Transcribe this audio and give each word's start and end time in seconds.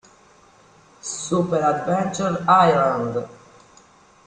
Super 1.27 1.61
Adventure 1.61 2.41
Island 2.47 3.21